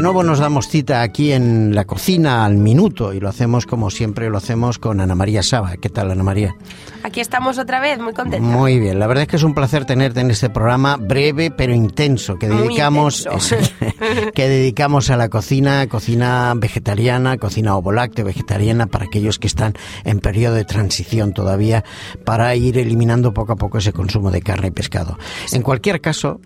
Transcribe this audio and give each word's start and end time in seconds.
de 0.00 0.04
nuevo 0.04 0.22
nos 0.22 0.38
damos 0.38 0.66
cita 0.66 1.02
aquí 1.02 1.30
en 1.30 1.74
la 1.74 1.84
cocina 1.84 2.46
al 2.46 2.56
minuto 2.56 3.12
y 3.12 3.20
lo 3.20 3.28
hacemos 3.28 3.66
como 3.66 3.90
siempre 3.90 4.30
lo 4.30 4.38
hacemos 4.38 4.78
con 4.78 4.98
Ana 4.98 5.14
María 5.14 5.42
Saba. 5.42 5.76
¿Qué 5.76 5.90
tal, 5.90 6.10
Ana 6.10 6.22
María? 6.22 6.56
Aquí 7.02 7.20
estamos 7.20 7.58
otra 7.58 7.80
vez, 7.80 7.98
muy 7.98 8.14
contenta. 8.14 8.48
Muy 8.48 8.78
bien, 8.78 8.98
la 8.98 9.06
verdad 9.06 9.24
es 9.24 9.28
que 9.28 9.36
es 9.36 9.42
un 9.42 9.52
placer 9.52 9.84
tenerte 9.84 10.20
en 10.20 10.30
este 10.30 10.48
programa 10.48 10.96
breve 10.96 11.50
pero 11.50 11.74
intenso 11.74 12.38
que 12.38 12.48
dedicamos 12.48 13.28
que 14.34 14.48
dedicamos 14.48 15.10
a 15.10 15.18
la 15.18 15.28
cocina, 15.28 15.86
cocina 15.86 16.54
vegetariana, 16.56 17.36
cocina 17.36 17.76
ovoláctea 17.76 18.24
vegetariana 18.24 18.86
para 18.86 19.04
aquellos 19.04 19.38
que 19.38 19.48
están 19.48 19.74
en 20.04 20.20
periodo 20.20 20.54
de 20.54 20.64
transición 20.64 21.34
todavía 21.34 21.84
para 22.24 22.56
ir 22.56 22.78
eliminando 22.78 23.34
poco 23.34 23.52
a 23.52 23.56
poco 23.56 23.76
ese 23.76 23.92
consumo 23.92 24.30
de 24.30 24.40
carne 24.40 24.68
y 24.68 24.70
pescado. 24.70 25.18
En 25.52 25.60
cualquier 25.60 26.00
caso, 26.00 26.40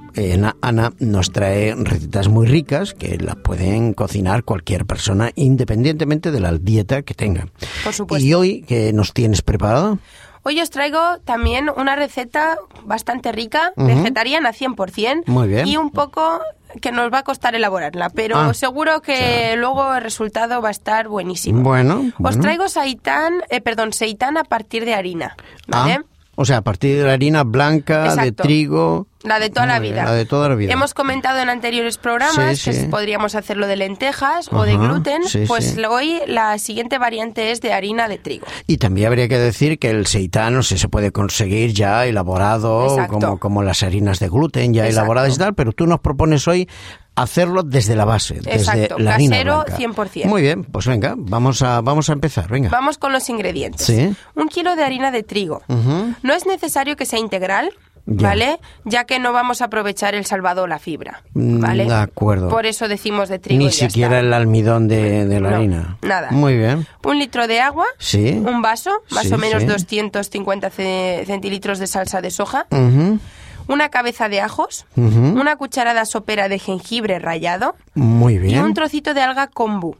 Ana 0.60 0.92
nos 0.98 1.32
trae 1.32 1.74
recetas 1.74 2.28
muy 2.28 2.46
ricas 2.46 2.94
que 2.94 3.18
las 3.18 3.36
pueden 3.36 3.94
cocinar 3.94 4.44
cualquier 4.44 4.86
persona 4.86 5.30
independientemente 5.34 6.30
de 6.30 6.40
la 6.40 6.52
dieta 6.52 7.02
que 7.02 7.14
tenga. 7.14 7.48
Por 7.82 7.92
supuesto. 7.94 8.26
¿Y 8.26 8.34
hoy 8.34 8.62
qué 8.68 8.92
nos 8.92 9.12
tienes 9.12 9.42
preparado? 9.42 9.98
Hoy 10.42 10.60
os 10.60 10.68
traigo 10.70 11.00
también 11.24 11.70
una 11.74 11.96
receta 11.96 12.58
bastante 12.84 13.32
rica, 13.32 13.72
vegetariana 13.76 14.52
100%. 14.52 15.22
Muy 15.26 15.48
bien. 15.48 15.66
Y 15.66 15.78
un 15.78 15.90
poco 15.90 16.40
que 16.82 16.92
nos 16.92 17.10
va 17.10 17.20
a 17.20 17.22
costar 17.22 17.54
elaborarla, 17.54 18.10
pero 18.10 18.36
Ah, 18.36 18.52
seguro 18.52 19.00
que 19.00 19.54
luego 19.56 19.94
el 19.94 20.02
resultado 20.02 20.60
va 20.60 20.68
a 20.68 20.72
estar 20.72 21.08
buenísimo. 21.08 21.62
Bueno, 21.62 22.00
Os 22.08 22.12
bueno. 22.18 22.40
traigo 22.42 22.68
seitán, 22.68 23.34
eh, 23.48 23.60
perdón, 23.62 23.92
seitán 23.94 24.36
a 24.36 24.44
partir 24.44 24.84
de 24.84 24.94
harina, 24.94 25.36
¿vale? 25.66 26.00
Ah, 26.00 26.04
o 26.36 26.44
sea, 26.44 26.58
a 26.58 26.62
partir 26.62 26.96
de 26.98 27.04
la 27.04 27.12
harina 27.12 27.44
blanca, 27.44 28.14
de 28.16 28.32
trigo. 28.32 29.06
La 29.22 29.38
de 29.38 29.48
toda 29.48 29.64
la 29.66 29.78
bien, 29.78 29.94
vida. 29.94 30.04
La 30.04 30.12
de 30.12 30.26
toda 30.26 30.50
la 30.50 30.54
vida. 30.54 30.72
Hemos 30.72 30.92
comentado 30.92 31.38
en 31.40 31.48
anteriores 31.48 31.96
programas 31.96 32.58
Sí, 32.58 32.70
que 32.70 32.76
sí. 32.76 32.86
podríamos 32.88 33.34
hacerlo 33.34 33.66
de 33.66 33.76
lentejas 33.76 34.50
o 34.52 34.64
de 34.64 34.76
gluten. 34.76 35.24
sí, 35.24 35.44
pues 35.48 35.78
hoy 35.88 36.20
la 36.26 36.58
siguiente 36.58 36.98
variante 36.98 37.50
es 37.50 37.62
de 37.62 37.72
harina 37.72 38.06
de 38.08 38.18
trigo. 38.18 38.46
Y 38.66 38.76
también 38.76 39.06
habría 39.06 39.26
que 39.28 39.38
decir 39.38 39.78
que 39.78 39.88
el 39.90 40.06
seitán 40.06 40.52
no 40.54 40.62
sé, 40.62 40.76
se 40.76 40.88
puede 40.88 41.10
conseguir 41.10 41.72
ya 41.72 42.04
elaborado, 42.04 42.98
como, 43.08 43.38
como 43.38 43.62
las 43.62 43.82
harinas 43.82 44.18
de 44.18 44.28
gluten 44.28 44.74
ya 44.74 44.82
Exacto. 44.84 45.00
elaboradas 45.00 45.34
y 45.36 45.38
tal, 45.38 45.54
pero 45.54 45.72
tú 45.72 45.86
nos 45.86 46.00
propones 46.00 46.46
hoy 46.46 46.68
hacerlo 47.16 47.62
desde 47.62 47.94
la 47.96 48.04
base, 48.04 48.34
desde 48.34 48.54
Exacto, 48.56 48.98
la 48.98 49.14
harina 49.14 49.36
casero 49.36 49.64
blanca. 49.66 49.76
100%. 50.04 50.24
Muy 50.26 50.42
bien, 50.42 50.64
pues 50.64 50.86
venga, 50.86 51.14
vamos 51.16 51.62
a, 51.62 51.80
vamos 51.80 52.10
a 52.10 52.12
empezar, 52.12 52.48
venga. 52.48 52.70
Vamos 52.70 52.98
con 52.98 53.12
los 53.12 53.28
ingredientes. 53.28 53.86
Sí. 53.86 54.14
Un 54.34 54.48
kilo 54.48 54.74
de 54.76 54.84
harina 54.84 55.10
de 55.10 55.22
trigo. 55.22 55.62
No 55.68 56.32
es 56.34 56.46
necesario 56.46 56.96
que 56.96 57.06
sea 57.06 57.18
integral, 57.18 57.70
Ya. 58.06 58.28
¿vale? 58.28 58.60
Ya 58.84 59.04
que 59.04 59.18
no 59.18 59.32
vamos 59.32 59.62
a 59.62 59.66
aprovechar 59.66 60.14
el 60.14 60.26
salvado 60.26 60.64
o 60.64 60.66
la 60.66 60.78
fibra, 60.78 61.22
Mm, 61.32 61.60
¿vale? 61.60 61.84
de 61.86 61.94
acuerdo. 61.94 62.50
Por 62.50 62.66
eso 62.66 62.86
decimos 62.86 63.30
de 63.30 63.38
trigo. 63.38 63.60
Ni 63.60 63.66
y 63.68 63.70
ya 63.70 63.88
siquiera 63.88 64.16
está. 64.18 64.26
el 64.26 64.34
almidón 64.34 64.88
de, 64.88 65.24
de 65.24 65.40
la 65.40 65.50
No, 65.50 65.56
harina. 65.56 65.96
nada. 66.02 66.28
Muy 66.32 66.54
bien. 66.56 66.86
Un 67.02 67.18
litro 67.18 67.46
de 67.46 67.60
agua, 67.60 67.86
Sí. 67.98 68.42
un 68.44 68.60
vaso, 68.60 68.90
más 69.10 69.26
Sí, 69.28 69.32
o 69.32 69.38
menos 69.38 69.62
sí. 69.62 69.68
250 69.68 70.68
ce- 70.68 71.24
centilitros 71.26 71.78
de 71.78 71.86
salsa 71.86 72.20
de 72.20 72.30
soja, 72.30 72.66
Ujú, 72.70 73.20
una 73.68 73.88
cabeza 73.88 74.28
de 74.28 74.40
ajos, 74.40 74.86
una 74.96 75.56
cucharada 75.56 76.04
sopera 76.04 76.48
de 76.48 76.58
jengibre 76.58 77.18
rallado 77.18 77.74
Muy 77.94 78.34
y 78.34 78.38
bien. 78.38 78.62
un 78.64 78.74
trocito 78.74 79.14
de 79.14 79.22
alga 79.22 79.46
kombu. 79.48 79.96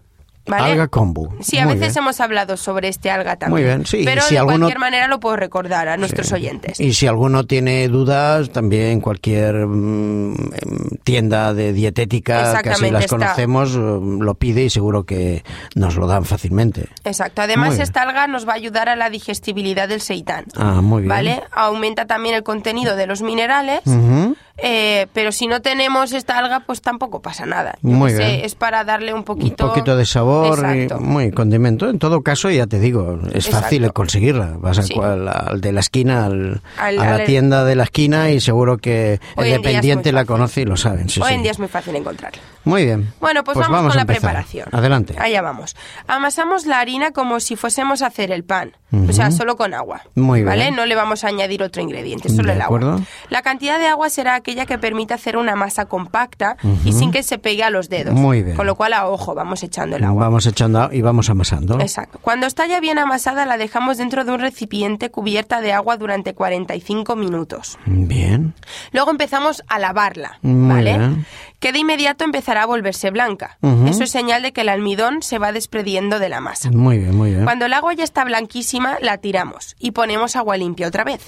¿Vale? 0.47 0.73
Alga 0.73 0.89
kombu. 0.89 1.31
Sí, 1.41 1.57
a 1.59 1.65
Muy 1.65 1.75
veces 1.75 1.95
bien. 1.95 2.05
hemos 2.05 2.21
hablado 2.21 2.57
sobre 2.59 2.89
este 2.89 3.11
alga 3.11 3.37
también. 3.37 3.53
Muy 3.53 3.63
bien, 3.65 3.87
sí, 3.87 4.03
Pero 4.05 4.21
si 4.23 4.35
de 4.35 4.41
alguno- 4.41 4.59
cualquier 4.59 4.79
manera 4.79 5.09
lo 5.09 5.19
puedo 5.21 5.37
recordar 5.37 5.89
a 5.89 5.97
nuestros 5.97 6.29
Sí. 6.29 6.35
oyentes. 6.35 6.79
Y 6.81 6.93
si 6.93 7.07
alguno 7.07 7.45
tiene 7.45 7.89
dudas, 7.89 8.51
también 8.51 9.01
cualquier 9.01 9.67
mm, 9.67 10.35
em, 10.35 10.89
tienda 11.03 11.55
de 11.55 11.73
dietética, 11.73 12.61
que 12.63 12.71
así 12.71 12.91
las 12.91 13.05
está. 13.05 13.17
conocemos, 13.17 13.75
eh, 13.75 13.79
lo 13.79 14.35
pide 14.35 14.65
y 14.65 14.71
seguro 14.71 15.05
que 15.05 15.45
nos 15.75 15.97
lo 15.97 16.07
dan 16.07 16.25
fácilmente. 16.27 16.89
Exacto. 17.05 17.41
Además, 17.41 17.79
esta 17.79 18.03
alga 18.03 18.27
nos 18.27 18.47
va 18.47 18.53
a 18.53 18.57
ayudar 18.57 18.89
a 18.91 18.97
la 18.97 19.09
digestibilidad 19.11 19.89
del 19.89 20.01
seitán. 20.03 20.45
Ah, 20.57 20.81
muy 20.83 21.03
bien. 21.03 21.09
¿Vale? 21.09 21.43
Aumenta 21.53 22.07
también 22.07 22.35
el 22.35 22.43
contenido 22.43 22.97
de 22.97 23.07
los 23.07 23.23
minerales. 23.23 23.81
Ujú. 23.87 24.37
Eh, 24.57 25.07
pero 25.13 25.33
si 25.33 25.47
no 25.47 25.61
tenemos 25.63 26.13
esta 26.13 26.39
alga, 26.39 26.61
pues 26.61 26.81
tampoco 26.81 27.21
pasa 27.21 27.45
nada. 27.47 27.77
Yo 27.83 27.91
Muy 27.91 28.11
qué 28.13 28.17
sé, 28.17 28.25
bien. 28.25 28.41
es 28.45 28.55
para 28.55 28.85
darle 28.85 29.13
un 29.13 29.19
Un 29.21 29.25
poquito... 29.25 29.69
poquito 29.69 29.97
de 29.97 30.07
sabor 30.07 30.65
y 30.77 30.89
muy 31.01 31.33
condimento. 31.33 31.89
En 31.91 31.99
todo 31.99 32.23
caso, 32.23 32.51
ya 32.51 32.67
te 32.67 32.79
digo, 32.79 33.19
es 33.33 33.47
Exacto. 33.47 33.61
fácil 33.63 33.93
conseguirla. 33.93 34.53
Vas 34.59 34.79
a 34.79 34.83
Sí. 34.83 34.95
cual- 34.95 35.29
al 35.29 35.61
de 35.61 35.73
la 35.73 35.81
esquina, 35.81 36.27
al, 36.27 36.61
Al- 36.79 36.99
a 36.99 37.05
la 37.05 37.15
al- 37.17 37.25
tienda 37.25 37.65
de 37.65 37.75
la 37.75 37.85
esquina 37.85 38.31
y 38.31 38.41
seguro 38.41 38.79
que 38.79 39.19
el 39.37 39.51
dependiente 39.51 40.13
la 40.13 40.25
conoce 40.25 40.61
y 40.63 40.65
lo 40.67 40.77
saben. 40.77 41.09
sí, 41.09 41.21
Hoy 41.21 41.29
sí. 41.29 41.35
en 41.35 41.43
día 41.43 41.51
es 41.51 41.59
muy 41.59 41.69
fácil 41.69 41.97
encontrarla. 41.97 42.41
Muy 42.65 42.85
bien. 42.85 43.13
Bueno, 43.21 43.43
pues, 43.45 43.59
vamos, 43.59 43.83
con 43.83 43.93
a 43.93 43.95
la 43.97 44.05
preparación. 44.07 44.69
Adelante. 44.73 45.15
Allá 45.19 45.43
vamos. 45.43 45.77
Amasamos 46.07 46.67
la 46.67 46.81
harina 46.81 47.11
como 47.13 47.41
si 47.41 47.57
fuésemos 47.57 48.03
a 48.03 48.07
hacer 48.07 48.31
el 48.31 48.45
pan. 48.45 48.73
O 49.09 49.13
sea, 49.13 49.33
solo 49.33 49.57
con 49.57 49.75
agua. 49.75 50.03
Muy 50.15 50.41
bien. 50.43 50.47
¿Vale? 50.51 50.71
No 50.71 50.87
le 50.87 50.95
vamos 50.95 51.25
a 51.25 51.29
añadir 51.29 51.65
otro 51.65 51.83
ingrediente, 51.83 52.29
solo 52.29 52.51
De 52.51 52.55
el 52.55 52.63
agua. 52.63 52.79
acuerdo. 52.79 53.01
La 53.29 53.43
cantidad 53.43 53.77
de 53.81 53.89
agua 53.89 54.09
será 54.09 54.41
aquella 54.45 54.67
que 54.67 54.77
permita 54.77 55.15
hacer 55.15 55.39
una 55.39 55.57
masa 55.57 55.87
compacta 55.87 56.59
y 56.85 56.93
sin 56.93 57.11
que 57.13 57.23
se 57.23 57.39
pegue 57.39 57.65
a 57.65 57.71
los 57.71 57.89
dedos. 57.89 58.13
Muy 58.15 58.43
bien. 58.43 58.57
Con 58.57 58.67
lo 58.67 58.75
cual, 58.75 58.93
a 58.93 59.07
ojo, 59.09 59.35
vamos 59.35 59.63
echando 59.63 59.97
el 59.97 60.05
agua. 60.05 60.25
Vamos 60.25 60.45
echando 60.45 60.91
y 60.93 61.01
vamos 61.01 61.31
amasando. 61.31 61.81
Exacto. 61.81 62.19
Cuando 62.21 62.47
está 62.47 62.67
ya 62.67 62.79
bien 62.79 62.99
amasada, 62.99 63.47
la 63.47 63.57
dejamos 63.57 63.97
dentro 63.97 64.25
de 64.27 64.33
un 64.33 64.41
recipiente 64.41 65.11
cubierta 65.11 65.63
de 65.63 65.73
agua 65.73 65.97
durante 65.97 66.35
45 66.35 67.17
minutos. 67.17 67.79
Bien. 67.87 68.53
Luego 68.93 69.11
empezamos 69.11 69.63
a 69.67 69.79
lavarla, 69.79 70.39
Muy 70.43 70.75
¿vale? 70.75 70.99
bien. 70.99 71.27
Que 71.65 71.73
de 71.73 71.79
inmediato 71.79 72.25
empezará 72.25 72.65
a 72.65 72.67
volverse 72.67 73.11
blanca. 73.11 73.57
Eso 73.89 74.05
es 74.05 74.11
señal 74.11 74.43
de 74.43 74.53
que 74.53 74.61
el 74.61 74.69
almidón 74.69 75.23
se 75.23 75.39
va 75.39 75.51
desprendiendo 75.51 76.19
de 76.19 76.29
la 76.29 76.41
masa. 76.43 76.71
Muy 76.71 76.99
bien, 76.99 77.17
muy 77.17 77.31
bien. 77.31 77.45
Cuando 77.45 77.65
el 77.65 77.73
agua 77.73 77.95
ya 77.95 78.05
está 78.05 78.23
blanquísima, 78.23 78.99
la 79.01 79.17
tiramos 79.17 79.75
y 79.79 79.93
ponemos 79.93 80.37
agua 80.37 80.59
limpia 80.59 80.87
otra 80.87 81.05
vez. 81.05 81.23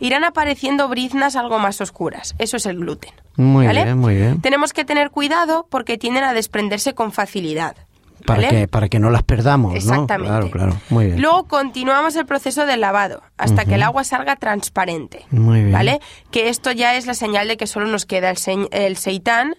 Irán 0.00 0.24
apareciendo 0.24 0.88
briznas 0.88 1.36
algo 1.36 1.60
más 1.60 1.80
oscuras. 1.80 2.34
Eso 2.38 2.56
es 2.56 2.66
el 2.66 2.78
gluten. 2.80 3.12
Muy 3.36 3.66
¿vale? 3.66 3.84
bien, 3.84 3.98
muy 3.98 4.16
bien. 4.16 4.40
Tenemos 4.40 4.72
que 4.72 4.84
tener 4.84 5.10
cuidado 5.12 5.68
porque 5.70 5.96
tienden 5.96 6.24
a 6.24 6.32
desprenderse 6.32 6.94
con 6.94 7.12
facilidad. 7.12 7.76
Para 8.26 8.42
¿vale? 8.42 8.48
que, 8.62 8.66
para 8.66 8.88
que 8.88 8.98
no 8.98 9.10
las 9.10 9.22
perdamos, 9.22 9.70
¿no? 9.74 9.78
Exactamente. 9.78 10.28
Claro, 10.32 10.50
claro. 10.50 10.76
Muy 10.90 11.06
bien. 11.06 11.22
Luego 11.22 11.44
continuamos 11.44 12.16
el 12.16 12.26
proceso 12.26 12.66
del 12.66 12.80
lavado 12.80 13.22
hasta 13.36 13.64
que 13.64 13.76
el 13.76 13.84
agua 13.84 14.02
salga 14.02 14.34
transparente. 14.34 15.24
Muy 15.30 15.60
bien. 15.60 15.72
¿Vale? 15.72 16.00
Que 16.32 16.48
esto 16.48 16.72
ya 16.72 16.96
es 16.96 17.06
la 17.06 17.14
señal 17.14 17.46
de 17.46 17.56
que 17.56 17.68
solo 17.68 17.86
nos 17.86 18.06
queda 18.06 18.28
el, 18.30 18.38
señ- 18.38 18.66
el 18.72 18.96
seitán. 18.96 19.54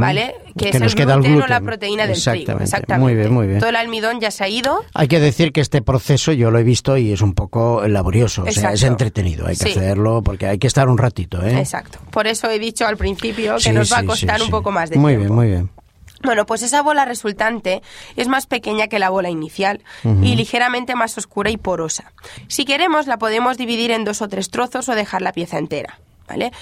¿Vale? 0.00 0.34
Que, 0.58 0.70
Que 0.70 0.76
es 0.76 0.80
nos 0.80 0.92
el 0.92 0.98
queda 0.98 1.14
el 1.14 1.20
gluten, 1.20 1.36
o 1.42 1.46
la 1.46 1.58
gluten. 1.58 1.64
proteína 1.66 2.06
del 2.06 2.16
trigo. 2.16 2.32
Exactamente. 2.32 2.64
Exactamente. 2.64 3.04
Muy 3.04 3.14
bien, 3.14 3.32
muy 3.32 3.46
bien. 3.46 3.58
Todo 3.60 3.70
el 3.70 3.76
almidón 3.76 4.20
ya 4.20 4.30
se 4.30 4.44
ha 4.44 4.48
ido. 4.48 4.84
Hay 4.94 5.08
que 5.08 5.20
decir 5.20 5.52
que 5.52 5.60
este 5.60 5.82
proceso 5.82 6.32
yo 6.32 6.50
lo 6.50 6.58
he 6.58 6.62
visto 6.64 6.96
y 6.96 7.12
es 7.12 7.20
un 7.22 7.34
poco 7.34 7.86
laborioso, 7.86 8.42
o 8.42 8.44
sea, 8.44 8.50
es 8.50 8.58
Exacto. 8.58 8.86
entretenido, 8.86 9.46
hay 9.46 9.56
que 9.56 9.64
Sí. 9.66 9.70
hacerlo 9.78 10.22
porque 10.22 10.46
hay 10.46 10.58
que 10.58 10.66
estar 10.66 10.88
un 10.88 10.98
ratito, 10.98 11.44
¿eh? 11.44 11.58
Exacto. 11.58 11.98
Por 12.10 12.26
eso 12.26 12.50
he 12.50 12.58
dicho 12.58 12.86
al 12.86 12.96
principio 12.96 13.54
que 13.56 13.60
Sí, 13.62 13.70
nos 13.72 13.92
va 13.92 13.98
a 13.98 14.04
costar 14.04 14.42
un 14.42 14.50
poco 14.50 14.70
más 14.70 14.90
de 14.90 14.96
Muy 14.96 15.12
tiempo. 15.12 15.22
bien, 15.24 15.34
muy 15.34 15.46
bien. 15.46 15.70
Bueno, 16.22 16.44
pues 16.44 16.62
esa 16.62 16.82
bola 16.82 17.06
resultante 17.06 17.80
es 18.14 18.28
más 18.28 18.46
pequeña 18.46 18.88
que 18.88 18.98
la 18.98 19.08
bola 19.08 19.30
inicial 19.30 19.80
y 20.04 20.36
ligeramente 20.36 20.94
más 20.94 21.16
oscura 21.16 21.48
y 21.50 21.56
porosa. 21.56 22.12
Si 22.46 22.66
queremos, 22.66 23.06
la 23.06 23.16
podemos 23.16 23.56
dividir 23.56 23.90
en 23.90 24.04
dos 24.04 24.20
o 24.20 24.28
tres 24.28 24.50
trozos 24.50 24.90
o 24.90 24.94
dejar 24.94 25.22
la 25.22 25.32
pieza 25.32 25.56
entera. 25.56 25.98
¿Vale? 26.30 26.52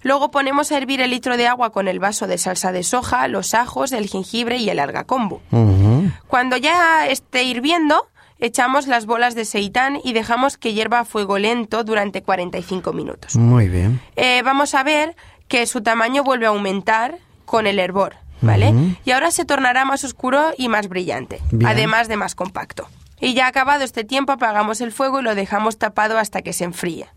Luego 0.00 0.30
ponemos 0.30 0.72
a 0.72 0.78
hervir 0.78 1.02
el 1.02 1.10
litro 1.10 1.36
de 1.36 1.46
agua 1.46 1.68
con 1.70 1.86
el 1.86 1.98
vaso 1.98 2.26
de 2.26 2.38
salsa 2.38 2.72
de 2.72 2.82
soja, 2.82 3.28
los 3.28 3.52
ajos, 3.52 3.92
el 3.92 4.08
jengibre 4.08 4.56
y 4.56 4.70
el 4.70 4.78
alga 4.78 5.04
kombu. 5.04 5.40
Ujú. 5.52 6.10
Cuando 6.28 6.56
ya 6.56 7.06
esté 7.06 7.42
hirviendo, 7.42 8.08
echamos 8.38 8.86
las 8.86 9.04
bolas 9.04 9.34
de 9.34 9.44
seitán 9.44 10.00
y 10.02 10.14
dejamos 10.14 10.56
que 10.56 10.72
hierva 10.72 11.00
a 11.00 11.04
fuego 11.04 11.38
lento 11.38 11.84
durante 11.84 12.22
45 12.22 12.94
minutos. 12.94 13.36
Muy 13.36 13.68
bien. 13.68 14.00
Eh, 14.16 14.40
vamos 14.42 14.72
a 14.74 14.82
ver 14.82 15.14
que 15.46 15.66
su 15.66 15.82
tamaño 15.82 16.22
vuelve 16.24 16.46
a 16.46 16.48
aumentar 16.48 17.18
con 17.44 17.66
el 17.66 17.78
hervor, 17.78 18.16
¿vale? 18.40 18.72
Y 19.04 19.10
ahora 19.10 19.30
se 19.30 19.44
tornará 19.44 19.84
más 19.84 20.04
oscuro 20.04 20.52
y 20.56 20.68
más 20.70 20.88
brillante, 20.88 21.40
Bien. 21.50 21.68
además 21.70 22.08
de 22.08 22.16
más 22.16 22.34
compacto. 22.34 22.88
Y 23.20 23.34
ya 23.34 23.46
acabado 23.46 23.84
este 23.84 24.04
tiempo 24.04 24.32
apagamos 24.32 24.80
el 24.80 24.92
fuego 24.92 25.20
y 25.20 25.22
lo 25.22 25.34
dejamos 25.34 25.78
tapado 25.78 26.18
hasta 26.18 26.42
que 26.42 26.52
se 26.52 26.64
enfríe. 26.64 27.08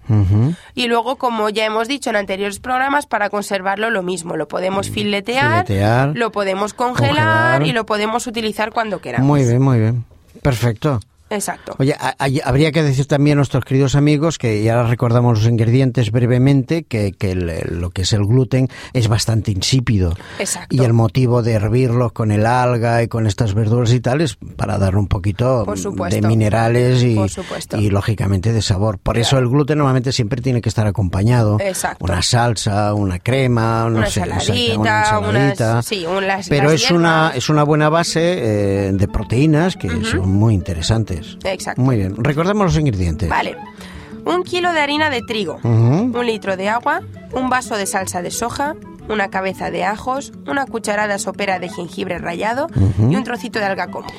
Y 0.75 0.87
luego, 0.87 1.17
como 1.17 1.49
ya 1.49 1.65
hemos 1.65 1.87
dicho 1.87 2.09
en 2.09 2.15
anteriores 2.15 2.59
programas, 2.59 3.05
para 3.05 3.29
conservarlo 3.29 3.89
lo 3.89 4.03
mismo, 4.03 4.35
lo 4.35 4.47
podemos 4.47 4.89
filetear, 4.89 5.65
Filetear, 5.65 6.11
lo 6.15 6.31
podemos 6.31 6.73
congelar, 6.73 7.13
congelar. 7.13 7.63
y 7.67 7.71
lo 7.71 7.85
podemos 7.85 8.27
utilizar 8.27 8.71
cuando 8.71 8.99
queramos. 8.99 9.27
Muy 9.27 9.43
bien, 9.43 9.61
muy 9.61 9.79
bien. 9.79 10.05
Perfecto. 10.41 10.99
Exacto. 11.31 11.75
Oye, 11.79 11.95
habría 12.43 12.71
que 12.71 12.83
decir 12.83 13.05
también 13.05 13.35
a 13.35 13.39
nuestros 13.39 13.63
queridos 13.63 13.95
amigos 13.95 14.37
que 14.37 14.61
ya 14.63 14.83
recordamos 14.83 15.39
los 15.39 15.47
ingredientes 15.49 16.11
brevemente, 16.11 16.83
que, 16.83 17.13
que 17.13 17.35
lo 17.35 17.89
que 17.89 18.01
es 18.03 18.13
el 18.13 18.25
gluten 18.25 18.67
es 18.93 19.07
bastante 19.07 19.51
insípido. 19.51 20.15
Exacto. 20.39 20.75
Y 20.75 20.83
el 20.83 20.93
motivo 20.93 21.41
de 21.41 21.53
hervirlos 21.53 22.11
con 22.11 22.31
el 22.31 22.45
alga 22.45 23.01
y 23.01 23.07
con 23.07 23.27
estas 23.27 23.53
verduras 23.53 23.93
y 23.93 24.01
tal 24.01 24.21
es 24.21 24.37
para 24.55 24.77
dar 24.77 24.97
un 24.97 25.07
poquito 25.07 25.65
de 26.09 26.21
minerales 26.21 27.03
y, 27.03 27.17
y, 27.77 27.89
lógicamente 27.89 28.51
de 28.51 28.61
sabor. 28.61 28.99
Por 28.99 29.17
eso 29.17 29.37
el 29.37 29.47
gluten 29.47 29.77
normalmente 29.77 30.11
siempre 30.11 30.41
tiene 30.41 30.61
que 30.61 30.69
estar 30.69 30.85
acompañado. 30.85 31.57
Exacto. 31.59 32.03
Una 32.03 32.21
salsa, 32.21 32.93
una 32.93 33.19
crema, 33.19 33.89
no 33.89 33.99
una 33.99 34.07
sé, 34.07 34.19
saladita, 34.19 34.79
una 35.19 35.49
ensaladita. 35.49 35.81
sí, 35.81 36.05
Pero 36.49 36.71
es 36.71 36.91
una, 36.91 37.31
es 37.33 37.49
una 37.49 37.63
buena 37.63 37.89
base 37.89 38.87
eh, 38.87 38.91
de 38.93 39.07
proteínas 39.07 39.77
que 39.77 39.89
son 40.03 40.29
muy 40.29 40.53
interesantes. 40.53 41.20
Exacto. 41.43 41.81
Muy 41.81 41.97
bien. 41.97 42.15
Recordemos 42.17 42.65
los 42.65 42.77
ingredientes. 42.77 43.29
Vale. 43.29 43.55
Un 44.25 44.43
kilo 44.43 44.71
de 44.71 44.79
harina 44.79 45.09
de 45.09 45.21
trigo, 45.21 45.59
un 45.63 46.25
litro 46.25 46.55
de 46.55 46.69
agua, 46.69 47.01
un 47.33 47.49
vaso 47.49 47.75
de 47.75 47.87
salsa 47.87 48.21
de 48.21 48.29
soja, 48.29 48.75
una 49.09 49.29
cabeza 49.29 49.71
de 49.71 49.83
ajos, 49.83 50.31
una 50.47 50.65
cucharada 50.65 51.17
sopera 51.17 51.59
de 51.59 51.69
jengibre 51.69 52.19
rallado 52.19 52.67
y 52.99 53.15
un 53.15 53.23
trocito 53.23 53.59
de 53.59 53.65
alga 53.65 53.87
común. 53.89 54.11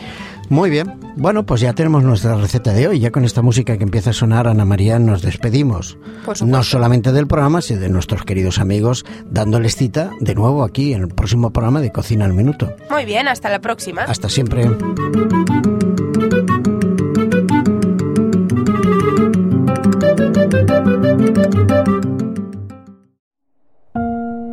Muy 0.49 0.69
bien. 0.69 1.00
Bueno, 1.16 1.46
pues 1.46 1.62
ya 1.62 1.72
tenemos 1.72 2.02
nuestra 2.02 2.34
receta 2.34 2.75
de 2.75 2.87
hoy. 2.87 3.00
Ya 3.00 3.10
con 3.10 3.25
esta 3.25 3.40
música 3.40 3.78
que 3.78 3.84
empieza 3.84 4.10
a 4.10 4.12
sonar, 4.12 4.46
Ana 4.46 4.66
María, 4.66 4.98
nos 4.98 5.22
despedimos. 5.22 5.96
no 6.44 6.62
solamente 6.62 7.10
del 7.12 7.26
programa, 7.26 7.62
sino 7.62 7.81
de 7.81 7.88
nuestros 7.88 8.25
queridos 8.25 8.58
amigos, 8.58 9.06
dándoles 9.25 9.76
cita 9.76 10.10
de 10.20 10.34
nuevo 10.34 10.62
aquí 10.62 10.93
en 10.93 11.02
el 11.02 11.08
próximo 11.08 11.52
programa 11.52 11.81
de 11.81 11.90
Cocina 11.90 12.26
al 12.26 12.34
Minuto. 12.34 12.75
Muy 12.90 13.06
bien, 13.06 13.28
hasta 13.28 13.48
la 13.48 13.60
próxima. 13.60 14.02
Hasta 14.02 14.28
siempre. 14.28 14.69